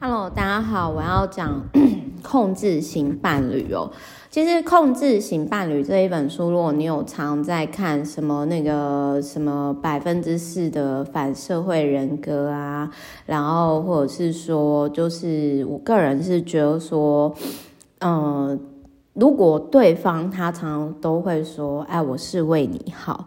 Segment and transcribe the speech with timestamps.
[0.00, 1.60] Hello，大家好，我要讲
[2.22, 3.90] 控制型伴侣哦。
[4.30, 12.88] 其实《控制型伴侣》这一本书，如果你有常在看什么那个什么百分之四的反社会人格啊，
[13.26, 17.34] 然后或者是说，就是我个人是觉得说，
[17.98, 18.56] 嗯、
[19.18, 23.26] 如果对方他常常都会说：“哎，我是为你好。”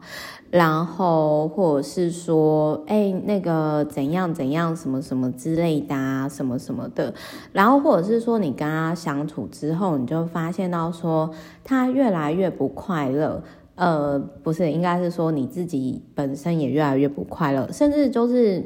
[0.49, 7.13] 然后或者是说：“哎，那个怎样怎样，什么什么之类的啊，什么什么的。”
[7.51, 11.29] 然后或者是说，你跟他相处之后，你就发现到说
[11.63, 13.43] 他越来越不快乐。
[13.75, 18.63] 呃，不是，应该是说你自己本身也越来越不快乐，甚至就是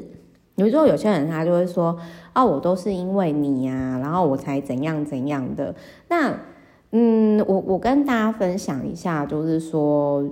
[0.56, 1.96] 有时候有些人他就会说
[2.34, 5.74] ：“啊，我都是因为你呀，然后我才怎样怎样的。”
[6.08, 6.36] 那
[6.98, 10.24] 嗯，我我跟大家分享一下，就是说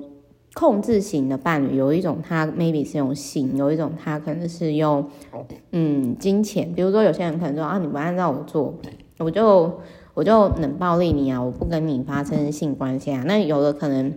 [0.55, 5.07] 控制型的伴侣有一种，他 maybe 是用性，有一种他可能是用
[5.73, 6.73] 嗯金钱。
[6.73, 8.75] 比如说有些人可能说啊，你不按照我做，
[9.19, 9.79] 我就
[10.15, 13.23] 我就冷暴力你啊，我不跟你发生性关系啊。
[13.27, 14.15] 那有的可能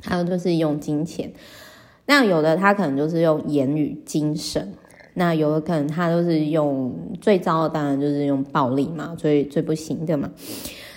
[0.00, 1.32] 他就是用金钱，
[2.06, 4.74] 那有的他可能就是用言语、精神，
[5.14, 10.30] 那有的可能他就是用最糟的，当然就是用暴力嘛，最最不行的嘛。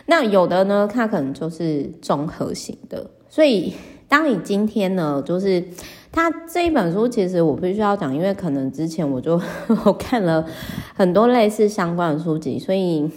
[0.10, 3.74] 那有的呢，他可能就是综合型的，所以
[4.08, 5.62] 当你今天呢，就是
[6.14, 9.40] 他这一本书，其实我必须要讲，因为可能之前我就
[9.84, 10.46] 我看了
[10.96, 13.12] 很多类似相关的书籍，所以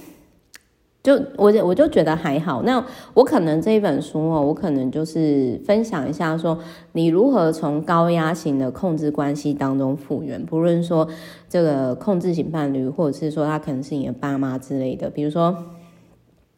[1.01, 2.63] 就我我就觉得还好。
[2.65, 6.59] 那我可能这一本书哦，我可能就是分享一下，说
[6.91, 11.07] 你如何从高压型的控制关系当中复原，不论说
[11.49, 15.57] 这个控制型伴侣，或者是说他可能是你的爸妈之类的，比如说。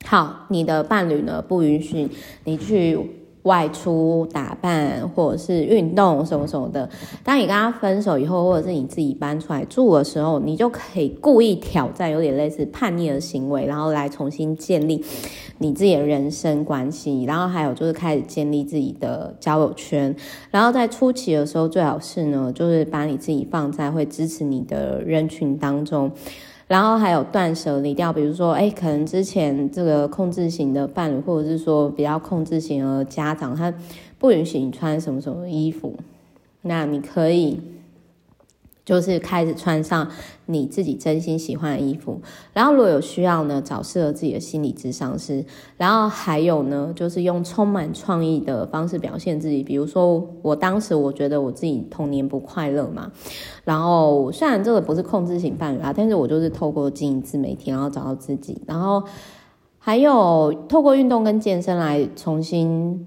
[0.04, 2.08] 好，你的伴侣呢，不允许
[2.44, 2.98] 你去
[3.44, 6.88] 外出打扮或者是运动什么什么的。
[7.24, 15.02] 当你跟他分手以后，或者是你自己搬出来住的时候，你就可以故意挑战有点类似叛逆的行为，然后来重新建立
[15.58, 17.24] 你自己的人生关系。
[17.24, 20.14] 然后还有就是开始建立自己的交友圈。
[20.50, 26.12] 然后在初期的时候，最好是呢，就是把你自己放在会支持你的人群当中。
[26.66, 33.72] 然后还有断舍离掉，比如说，哎，可能之前这个控制型的伴侣，或者是说比较控制型的家长，他
[34.18, 35.94] 不允许你穿什么什么衣服，
[36.62, 37.60] 那你可以。
[38.84, 40.08] 就是开始穿上
[40.46, 42.20] 你自己真心喜欢的衣服，
[42.52, 45.44] 然后如果有需要呢，找适合自己的心理咨商师，
[45.76, 49.62] 然后还有呢，就是用充满创意的方式表现自己。
[49.62, 53.12] 比如说，我当时我觉得我自己童年不快乐嘛，
[53.64, 59.04] 然后虽然这个不是控制型伴侣啊，但是我就是透过经营自媒体，然后找到自己，然后
[59.78, 63.06] 还有透过运动跟健身来重新。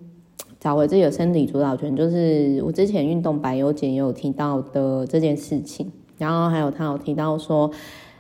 [0.65, 5.91] 找回自己的身体主导权，就是我之前运动百忧解也有提到的这件事情。
[6.17, 7.69] 然后还有他有提到说，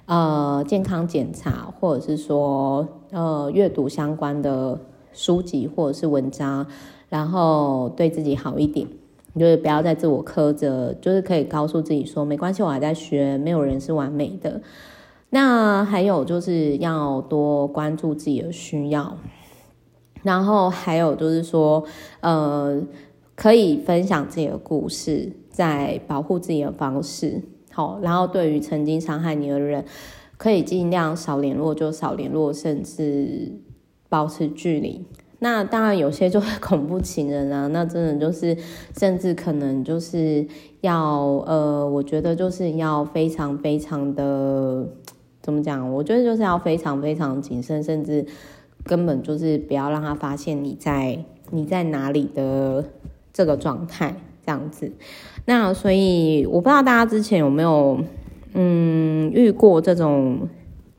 [0.05, 4.79] 呃，健康检查或者是说，呃，阅读相关的
[5.11, 6.67] 书籍或者是文章，
[7.09, 8.87] 然后对自己好一点，
[9.35, 14.61] 就是不要再自我苛责，就是可以告诉自己说，没关系，我还在学，没有人是完美的。
[15.31, 19.17] 那还有就是要多关注自己的需要。
[20.25, 21.85] 然后还有就是说，
[22.21, 22.81] 呃，
[23.35, 27.99] 可以分享自己的故事，在保护自己的方式，好。
[28.01, 29.85] 然后对于曾经伤害你的人，
[30.37, 33.51] 可以尽量少联络就少联络，甚至
[34.09, 35.05] 保持距离。
[35.37, 38.57] 那当然有些就是 恐怖情人啊，那真的就是
[38.97, 40.47] 甚至可能就是
[40.81, 44.87] 要，呃，我觉得就是要非常非常的
[45.43, 45.93] 怎么讲？
[45.93, 48.25] 我觉得就是要非常非常谨慎，甚至。
[48.85, 52.85] 根本就是不要让他发现你在你在哪里的
[53.33, 54.15] 这个状态，
[54.45, 54.91] 这样子。
[55.45, 57.99] 那所以我不知道大家之前有没有
[58.53, 60.47] 嗯遇过这种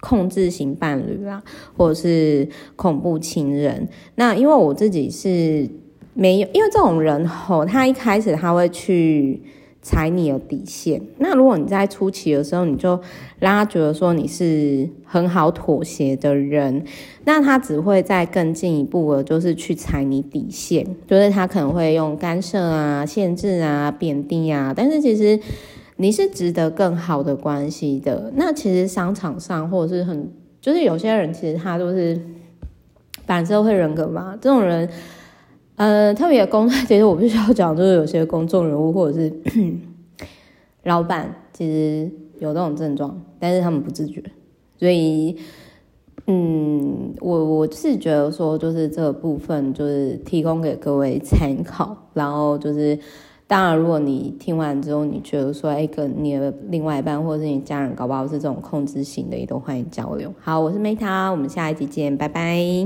[0.00, 1.42] 控制型伴侣啦，
[1.76, 3.88] 或者是恐怖情人。
[4.16, 5.70] 那因为我自己是
[6.12, 9.40] 没有，因为这种人吼，他一开始他会去。
[9.86, 11.00] 踩你的底线。
[11.18, 13.00] 那如果你在初期的时候，你就
[13.38, 16.84] 让他觉得说你是很好妥协的人，
[17.24, 24.74] 那他只会再更进一步的，就是去踩你底线，就是他可能会用干涉啊、限制啊、贬低啊。
[24.76, 25.38] 但是其实
[25.98, 28.32] 你是值得更好的关系的。
[28.34, 30.28] 那其实商场上或者是很，
[30.60, 32.20] 就是有些人其实他都是
[33.24, 34.88] 反社会人格嘛，这种人。
[35.76, 39.32] 呃，特别的公， 其实我必须要讲，就是有些公众人物或者是
[40.84, 44.22] 老板，其实有这种症状，但是他们不自觉，
[44.78, 45.36] 所以，
[46.26, 52.98] 嗯，我我是觉得说，就是这部分，就是提供给各位参考，然后就是
[53.46, 60.32] 当然，如果你听完之后，你觉得说，哎，跟你的另外一半或者是你家人搞不好是这种控制型的，也都欢迎交流。
[60.40, 62.84] 好，我是 Meta，我们下一集见，拜拜。